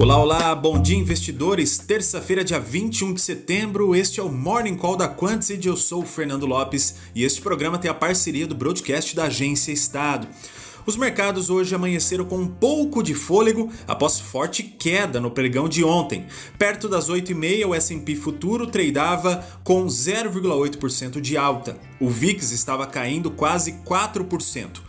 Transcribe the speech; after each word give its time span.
Olá, 0.00 0.16
olá, 0.16 0.54
bom 0.54 0.80
dia 0.80 0.96
investidores. 0.96 1.76
Terça-feira, 1.76 2.42
dia 2.42 2.58
21 2.58 3.12
de 3.12 3.20
setembro, 3.20 3.94
este 3.94 4.18
é 4.18 4.22
o 4.22 4.32
Morning 4.32 4.74
Call 4.74 4.96
da 4.96 5.06
Quantity. 5.06 5.68
Eu 5.68 5.76
sou 5.76 6.04
o 6.04 6.06
Fernando 6.06 6.46
Lopes 6.46 6.94
e 7.14 7.22
este 7.22 7.42
programa 7.42 7.76
tem 7.76 7.90
a 7.90 7.92
parceria 7.92 8.46
do 8.46 8.54
broadcast 8.54 9.14
da 9.14 9.24
Agência 9.24 9.72
Estado. 9.72 10.26
Os 10.86 10.96
mercados 10.96 11.50
hoje 11.50 11.74
amanheceram 11.74 12.24
com 12.24 12.38
um 12.38 12.48
pouco 12.48 13.02
de 13.02 13.12
fôlego 13.12 13.70
após 13.86 14.18
forte 14.18 14.62
queda 14.62 15.20
no 15.20 15.30
pregão 15.30 15.68
de 15.68 15.84
ontem. 15.84 16.24
Perto 16.58 16.88
das 16.88 17.10
8h30, 17.10 17.66
o 17.66 17.74
S&P 17.74 18.16
futuro 18.16 18.66
tradeava 18.66 19.46
com 19.62 19.84
0,8% 19.84 21.20
de 21.20 21.36
alta. 21.36 21.78
O 22.00 22.08
VIX 22.08 22.52
estava 22.52 22.86
caindo 22.86 23.30
quase 23.30 23.72
4%. 23.86 24.80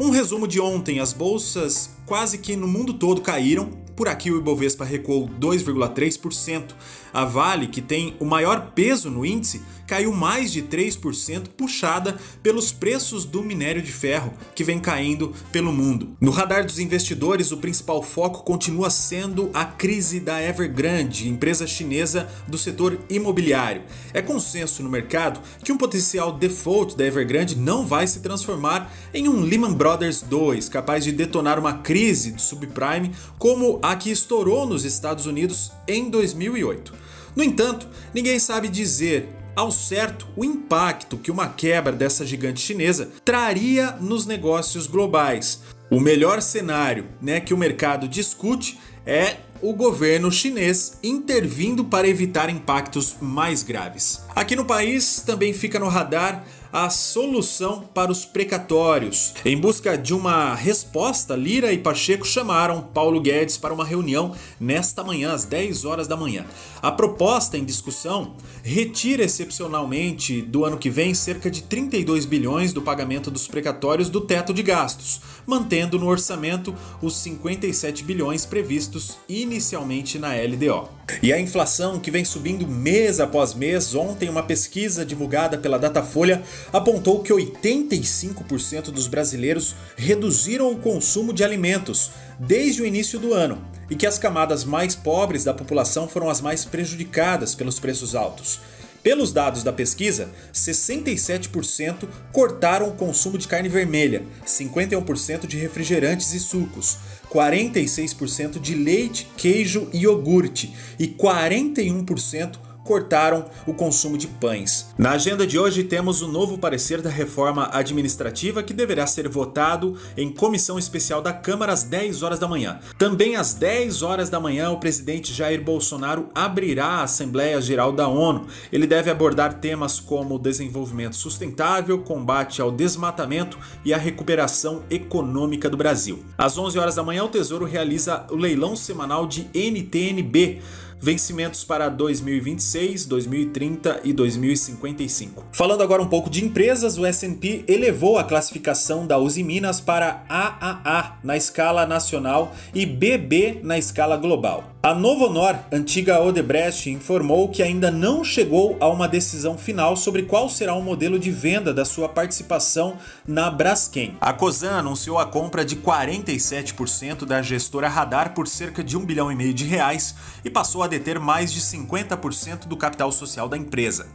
Um 0.00 0.08
resumo 0.08 0.48
de 0.48 0.58
ontem: 0.58 1.00
as 1.00 1.12
bolsas 1.12 1.90
quase 2.06 2.38
que 2.38 2.56
no 2.56 2.66
mundo 2.66 2.94
todo 2.94 3.20
caíram, 3.20 3.83
por 3.96 4.08
aqui 4.08 4.30
o 4.30 4.38
Ibovespa 4.38 4.84
recuou 4.84 5.28
2,3%. 5.28 6.74
A 7.12 7.24
Vale, 7.24 7.68
que 7.68 7.80
tem 7.80 8.16
o 8.18 8.24
maior 8.24 8.72
peso 8.74 9.10
no 9.10 9.24
índice, 9.24 9.62
caiu 9.86 10.12
mais 10.12 10.52
de 10.52 10.62
3%, 10.62 11.48
puxada 11.56 12.16
pelos 12.42 12.72
preços 12.72 13.24
do 13.24 13.42
minério 13.42 13.82
de 13.82 13.92
ferro, 13.92 14.32
que 14.54 14.64
vem 14.64 14.78
caindo 14.78 15.32
pelo 15.52 15.72
mundo. 15.72 16.16
No 16.20 16.30
radar 16.30 16.64
dos 16.64 16.78
investidores, 16.78 17.52
o 17.52 17.58
principal 17.58 18.02
foco 18.02 18.42
continua 18.44 18.90
sendo 18.90 19.50
a 19.52 19.64
crise 19.64 20.20
da 20.20 20.42
Evergrande, 20.42 21.28
empresa 21.28 21.66
chinesa 21.66 22.28
do 22.46 22.58
setor 22.58 22.98
imobiliário. 23.08 23.82
É 24.12 24.22
consenso 24.22 24.82
no 24.82 24.90
mercado 24.90 25.40
que 25.62 25.72
um 25.72 25.78
potencial 25.78 26.32
default 26.32 26.96
da 26.96 27.04
Evergrande 27.04 27.56
não 27.56 27.86
vai 27.86 28.06
se 28.06 28.20
transformar 28.20 28.92
em 29.12 29.28
um 29.28 29.40
Lehman 29.40 29.72
Brothers 29.72 30.22
2, 30.22 30.68
capaz 30.68 31.04
de 31.04 31.12
detonar 31.12 31.58
uma 31.58 31.78
crise 31.78 32.32
do 32.32 32.40
subprime 32.40 33.12
como 33.38 33.78
a 33.82 33.96
que 33.96 34.10
estourou 34.10 34.66
nos 34.66 34.84
Estados 34.84 35.26
Unidos 35.26 35.72
em 35.86 36.10
2008. 36.10 36.92
No 37.36 37.42
entanto, 37.42 37.88
ninguém 38.12 38.38
sabe 38.38 38.68
dizer 38.68 39.28
ao 39.54 39.70
certo 39.70 40.26
o 40.36 40.44
impacto 40.44 41.16
que 41.16 41.30
uma 41.30 41.48
quebra 41.48 41.92
dessa 41.92 42.26
gigante 42.26 42.60
chinesa 42.60 43.10
traria 43.24 43.92
nos 44.00 44.26
negócios 44.26 44.86
globais. 44.86 45.62
O 45.90 46.00
melhor 46.00 46.40
cenário 46.42 47.06
né, 47.20 47.40
que 47.40 47.54
o 47.54 47.58
mercado 47.58 48.08
discute 48.08 48.78
é 49.06 49.36
o 49.62 49.72
governo 49.72 50.30
chinês 50.30 50.98
intervindo 51.02 51.84
para 51.84 52.08
evitar 52.08 52.50
impactos 52.50 53.16
mais 53.20 53.62
graves. 53.62 54.22
Aqui 54.34 54.56
no 54.56 54.64
país 54.64 55.22
também 55.24 55.52
fica 55.52 55.78
no 55.78 55.88
radar 55.88 56.44
a 56.74 56.90
solução 56.90 57.84
para 57.94 58.10
os 58.10 58.24
precatórios. 58.24 59.32
Em 59.44 59.56
busca 59.56 59.96
de 59.96 60.12
uma 60.12 60.56
resposta, 60.56 61.36
Lira 61.36 61.72
e 61.72 61.78
Pacheco 61.78 62.26
chamaram 62.26 62.82
Paulo 62.92 63.20
Guedes 63.20 63.56
para 63.56 63.72
uma 63.72 63.84
reunião 63.84 64.34
nesta 64.58 65.04
manhã, 65.04 65.32
às 65.32 65.44
10 65.44 65.84
horas 65.84 66.08
da 66.08 66.16
manhã. 66.16 66.44
A 66.82 66.90
proposta 66.90 67.56
em 67.56 67.64
discussão 67.64 68.34
retira 68.64 69.22
excepcionalmente 69.22 70.42
do 70.42 70.64
ano 70.64 70.76
que 70.76 70.90
vem 70.90 71.14
cerca 71.14 71.48
de 71.48 71.62
32 71.62 72.26
bilhões 72.26 72.72
do 72.72 72.82
pagamento 72.82 73.30
dos 73.30 73.46
precatórios 73.46 74.10
do 74.10 74.22
teto 74.22 74.52
de 74.52 74.64
gastos, 74.64 75.20
mantendo 75.46 75.96
no 75.96 76.08
orçamento 76.08 76.74
os 77.00 77.14
57 77.18 78.02
bilhões 78.02 78.44
previstos 78.44 79.16
inicialmente 79.28 80.18
na 80.18 80.30
LDO. 80.34 80.88
E 81.22 81.32
a 81.32 81.38
inflação 81.38 82.00
que 82.00 82.10
vem 82.10 82.24
subindo 82.24 82.66
mês 82.66 83.20
após 83.20 83.54
mês, 83.54 83.94
ontem 83.94 84.28
uma 84.28 84.42
pesquisa 84.42 85.04
divulgada 85.04 85.58
pela 85.58 85.78
Datafolha 85.78 86.42
apontou 86.72 87.22
que 87.22 87.32
85% 87.32 88.90
dos 88.90 89.06
brasileiros 89.06 89.74
reduziram 89.96 90.70
o 90.70 90.78
consumo 90.78 91.32
de 91.32 91.44
alimentos 91.44 92.10
desde 92.38 92.82
o 92.82 92.86
início 92.86 93.18
do 93.18 93.32
ano 93.32 93.62
e 93.90 93.96
que 93.96 94.06
as 94.06 94.18
camadas 94.18 94.64
mais 94.64 94.94
pobres 94.94 95.44
da 95.44 95.54
população 95.54 96.08
foram 96.08 96.28
as 96.28 96.40
mais 96.40 96.64
prejudicadas 96.64 97.54
pelos 97.54 97.78
preços 97.78 98.14
altos. 98.14 98.60
Pelos 99.04 99.34
dados 99.34 99.62
da 99.62 99.70
pesquisa, 99.70 100.30
67% 100.50 102.08
cortaram 102.32 102.88
o 102.88 102.94
consumo 102.94 103.36
de 103.36 103.46
carne 103.46 103.68
vermelha, 103.68 104.22
51% 104.46 105.46
de 105.46 105.58
refrigerantes 105.58 106.32
e 106.32 106.40
sucos, 106.40 106.96
46% 107.30 108.58
de 108.58 108.74
leite, 108.74 109.28
queijo 109.36 109.90
e 109.92 110.04
iogurte 110.04 110.74
e 110.98 111.06
41% 111.06 112.56
cortaram 112.84 113.46
o 113.66 113.72
consumo 113.72 114.18
de 114.18 114.26
pães. 114.26 114.88
Na 114.96 115.12
agenda 115.12 115.46
de 115.46 115.58
hoje 115.58 115.82
temos 115.82 116.22
o 116.22 116.28
novo 116.28 116.58
parecer 116.58 117.00
da 117.00 117.10
reforma 117.10 117.68
administrativa 117.72 118.62
que 118.62 118.74
deverá 118.74 119.06
ser 119.06 119.28
votado 119.28 119.96
em 120.16 120.30
comissão 120.30 120.78
especial 120.78 121.22
da 121.22 121.32
Câmara 121.32 121.72
às 121.72 121.82
10 121.82 122.22
horas 122.22 122.38
da 122.38 122.46
manhã. 122.46 122.78
Também 122.98 123.36
às 123.36 123.54
10 123.54 124.02
horas 124.02 124.28
da 124.28 124.38
manhã 124.38 124.70
o 124.70 124.78
presidente 124.78 125.32
Jair 125.32 125.62
Bolsonaro 125.62 126.28
abrirá 126.34 126.86
a 126.86 127.02
Assembleia 127.04 127.60
Geral 127.60 127.90
da 127.90 128.06
ONU. 128.06 128.46
Ele 128.70 128.86
deve 128.86 129.10
abordar 129.10 129.54
temas 129.54 129.98
como 129.98 130.38
desenvolvimento 130.38 131.16
sustentável, 131.16 131.98
combate 131.98 132.60
ao 132.60 132.70
desmatamento 132.70 133.58
e 133.84 133.94
a 133.94 133.98
recuperação 133.98 134.82
econômica 134.90 135.70
do 135.70 135.76
Brasil. 135.76 136.22
Às 136.36 136.58
11 136.58 136.78
horas 136.78 136.94
da 136.94 137.02
manhã 137.02 137.24
o 137.24 137.28
Tesouro 137.28 137.64
realiza 137.64 138.26
o 138.30 138.36
leilão 138.36 138.76
semanal 138.76 139.26
de 139.26 139.48
NTNB 139.54 140.60
vencimentos 141.04 141.62
para 141.64 141.90
2026, 141.90 143.04
2030 143.04 144.00
e 144.04 144.12
2055. 144.14 145.44
Falando 145.52 145.82
agora 145.82 146.02
um 146.02 146.08
pouco 146.08 146.30
de 146.30 146.42
empresas, 146.42 146.96
o 146.96 147.04
S&P 147.04 147.62
elevou 147.68 148.18
a 148.18 148.24
classificação 148.24 149.06
da 149.06 149.18
Uzi 149.18 149.42
Minas 149.42 149.80
para 149.80 150.24
AAA 150.30 151.18
na 151.22 151.36
escala 151.36 151.84
nacional 151.84 152.54
e 152.74 152.86
BB 152.86 153.60
na 153.62 153.76
escala 153.76 154.16
global. 154.16 154.73
A 154.84 154.92
Novonor, 154.92 155.58
antiga 155.72 156.20
Odebrecht, 156.20 156.90
informou 156.90 157.48
que 157.48 157.62
ainda 157.62 157.90
não 157.90 158.22
chegou 158.22 158.76
a 158.78 158.86
uma 158.86 159.08
decisão 159.08 159.56
final 159.56 159.96
sobre 159.96 160.24
qual 160.24 160.46
será 160.46 160.74
o 160.74 160.82
modelo 160.82 161.18
de 161.18 161.30
venda 161.30 161.72
da 161.72 161.86
sua 161.86 162.06
participação 162.06 162.98
na 163.26 163.50
Braskem. 163.50 164.14
A 164.20 164.34
Cosan 164.34 164.72
anunciou 164.72 165.18
a 165.18 165.24
compra 165.24 165.64
de 165.64 165.76
47% 165.76 167.24
da 167.24 167.40
gestora 167.40 167.88
Radar 167.88 168.34
por 168.34 168.46
cerca 168.46 168.84
de 168.84 168.94
um 168.94 169.06
bilhão 169.06 169.32
e 169.32 169.34
meio 169.34 169.54
de 169.54 169.64
reais 169.64 170.14
e 170.44 170.50
passou 170.50 170.82
a 170.82 170.86
deter 170.86 171.18
mais 171.18 171.50
de 171.50 171.62
50% 171.62 172.66
do 172.66 172.76
capital 172.76 173.10
social 173.10 173.48
da 173.48 173.56
empresa 173.56 174.06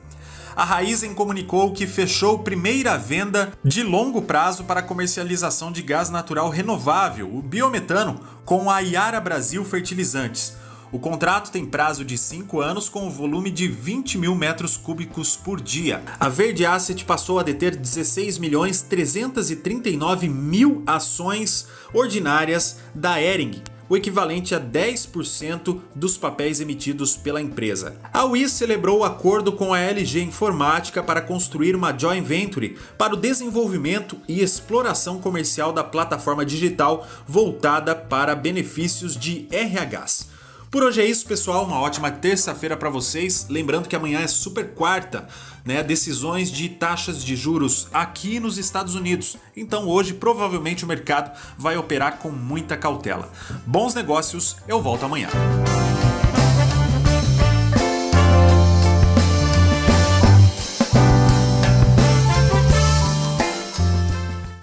a 0.60 0.66
Raizen 0.66 1.14
comunicou 1.14 1.72
que 1.72 1.88
fechou 1.88 2.40
primeira 2.40 2.98
venda 2.98 3.54
de 3.64 3.82
longo 3.82 4.22
prazo 4.22 4.66
para 4.66 4.82
comercialização 4.82 5.72
de 5.72 5.82
gás 5.82 6.10
natural 6.10 6.50
renovável, 6.50 7.34
o 7.34 7.42
biometano, 7.42 8.20
com 8.44 8.70
a 8.70 8.82
Iara 8.82 9.22
Brasil 9.22 9.64
Fertilizantes. 9.64 10.58
O 10.92 11.00
contrato 11.00 11.50
tem 11.50 11.66
prazo 11.66 12.04
de 12.04 12.18
5 12.18 12.60
anos 12.60 12.90
com 12.90 13.08
um 13.08 13.10
volume 13.10 13.52
de 13.52 13.70
20 13.70 14.18
mil 14.18 14.36
metros 14.36 14.76
cúbicos 14.76 15.38
por 15.38 15.62
dia. 15.62 16.04
A 16.20 16.28
Verde 16.28 16.66
Asset 16.66 17.06
passou 17.06 17.40
a 17.40 17.44
deter 17.44 17.78
16 17.78 18.38
milhões 18.38 18.82
339 18.82 20.28
mil 20.28 20.84
ações 20.86 21.68
ordinárias 21.94 22.80
da 22.94 23.22
Ering, 23.22 23.62
o 23.90 23.98
equivalente 23.98 24.54
a 24.54 24.62
10% 24.62 25.82
dos 25.96 26.18
papéis 26.18 26.62
emitidos 26.62 27.18
pela 27.18 27.42
empresa. 27.42 27.98
A 28.14 28.24
WIS 28.24 28.52
celebrou 28.52 29.00
o 29.00 29.04
acordo 29.04 29.52
com 29.52 29.74
a 29.74 29.80
LG 29.80 30.22
Informática 30.22 31.02
para 31.02 31.22
construir 31.22 31.76
uma 31.76 31.98
joint 31.98 32.26
venture 32.26 32.78
para 32.98 33.14
o 33.14 33.18
desenvolvimento 33.18 34.18
e 34.28 34.42
exploração 34.42 35.20
comercial 35.20 35.74
da 35.74 35.84
plataforma 35.84 36.46
digital 36.46 37.08
voltada 37.28 37.96
para 37.96 38.36
benefícios 38.36 39.18
de 39.18 39.48
RHs. 39.52 40.39
Por 40.72 40.84
hoje 40.84 41.02
é 41.02 41.06
isso, 41.06 41.26
pessoal. 41.26 41.66
Uma 41.66 41.80
ótima 41.80 42.12
terça-feira 42.12 42.78
para 42.78 42.92
vocês. 42.92 43.48
Lembrando 43.50 43.88
que 43.88 43.96
amanhã 43.96 44.20
é 44.20 44.28
super 44.28 44.70
quarta, 44.76 45.28
né? 45.66 45.82
Decisões 45.82 46.52
de 46.52 46.70
taxas 46.70 47.24
de 47.24 47.36
juros 47.36 47.88
aqui 47.92 48.40
nos 48.40 48.60
Estados 48.60 48.94
Unidos. 48.94 49.36
Então 49.58 49.88
hoje 49.88 50.14
provavelmente 50.14 50.86
o 50.86 50.88
mercado 50.88 51.36
vai 51.58 51.76
operar 51.76 52.20
com 52.20 52.30
muita 52.30 52.78
cautela. 52.78 53.32
Bons 53.66 53.96
negócios, 53.96 54.58
eu 54.68 54.80
volto 54.80 55.06
amanhã. 55.06 55.30